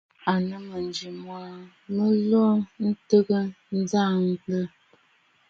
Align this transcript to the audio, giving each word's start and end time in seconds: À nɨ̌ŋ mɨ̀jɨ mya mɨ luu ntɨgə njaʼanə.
À 0.31 0.33
nɨ̌ŋ 0.47 0.63
mɨ̀jɨ 0.71 1.09
mya 1.23 1.39
mɨ 1.95 2.05
luu 2.29 2.53
ntɨgə 2.87 3.39
njaʼanə. 3.79 4.59